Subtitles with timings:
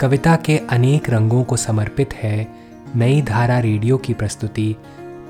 [0.00, 2.54] कविता के अनेक रंगों को समर्पित है
[2.96, 4.76] नई धारा रेडियो की प्रस्तुति,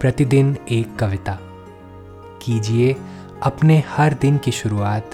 [0.01, 1.39] प्रतिदिन एक कविता।
[2.43, 2.97] कीजिए
[3.43, 5.11] अपने हर दिन की शुरुआत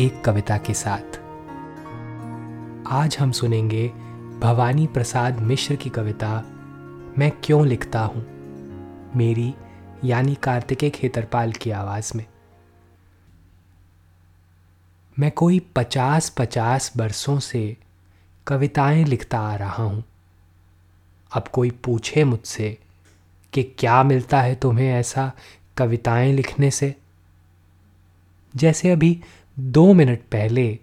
[0.00, 1.20] एक कविता के साथ।
[2.92, 3.88] आज हम सुनेंगे
[4.40, 6.42] भवानी प्रसाद मिश्र की कविता,
[7.18, 8.26] मैं क्यों लिखता हूँ?
[9.16, 9.54] मेरी,
[10.04, 12.26] यानी कार्तिकेय खेतरपाल की आवाज़ में।
[15.18, 17.76] मैं कोई पचास पचास बरसों से
[18.46, 20.04] कविताएँ लिखता आ रहा हूँ।
[21.32, 22.78] अब कोई पूछे मुझसे
[23.52, 25.32] कि क्या मिलता है तुम्हें ऐसा
[25.76, 26.94] कविताएँ लिखने से?
[28.56, 29.22] जैसे अभी
[29.58, 30.78] दो मिनट पहले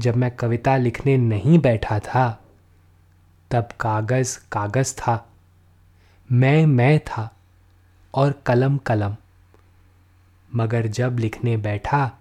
[0.00, 2.44] जब मैं कविता लिखने नहीं बैठा था,
[3.50, 5.28] तब कागज़ कागज़ था,
[6.32, 7.36] मैं मैं था
[8.14, 9.16] और कलम कलम।
[10.56, 12.12] मगर जब लिखने बैठा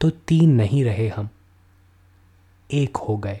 [0.00, 1.28] तो तीन नहीं रहे हम,
[2.70, 3.40] एक हो गए।